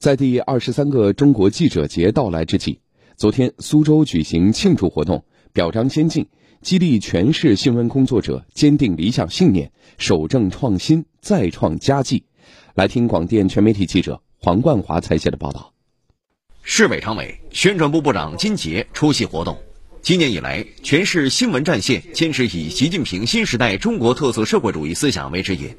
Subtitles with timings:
[0.00, 2.80] 在第二十三个中国记者节到来之际，
[3.18, 6.26] 昨天苏州举行庆祝活动，表彰先进，
[6.62, 12.24] 激励全市新闻工作者坚定理想信念，守正创新，再创佳绩。
[12.74, 15.74] 来听广电全媒体记者黄冠华采写的报道。
[16.62, 19.58] 市委常委、宣传部部长金杰出席活动。
[20.02, 25.76] 今年以来，全市新闻战线坚持以习近平新时代中国特色社会主义思想为指引，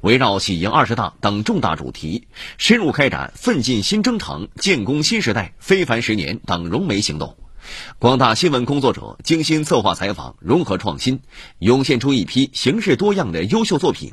[0.00, 7.36] 围绕喜迎二十大等重大主题，深入开展奋进新征程、建功新时代、非凡十年等融媒行动。
[7.98, 11.20] 广大新闻工作者精心策划采访，融合创新，
[11.58, 14.12] 涌现出一批形式多样的优秀作品。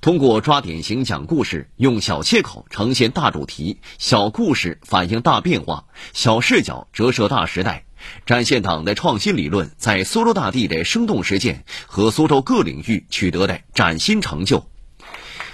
[0.00, 5.84] 通过抓典型讲故事，用小切口呈现大主题，小故事反映大变化，
[6.14, 7.84] 小视角折射大时代。
[8.26, 14.66] 展现党的创新理论在苏州大地的生动实践和苏州各领域取得的崭新成就。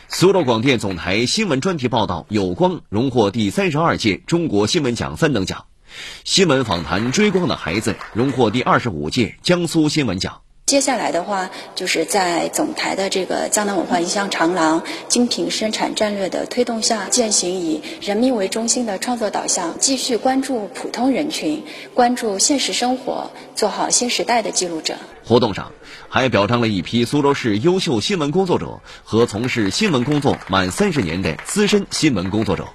[0.08, 5.66] 苏州广电总台新闻专题报道《有光》荣获第三十二届中国新闻奖三等奖，
[6.24, 10.40] 新闻访谈《追光的孩子》荣获第二十五届江苏新闻奖。
[10.70, 24.94] 接下来的话，就是在总台的这个江南文化影像长廊精品生产战略的推动下，践行以人民为中心的创作导向，继续关注普通人群，关注现实生活，做好新时代的记录者。
[25.24, 25.72] 活动上
[26.08, 32.68] 还表彰了一批苏州市优秀新闻工作者和从事新闻工作满三十年的资深新闻工作者。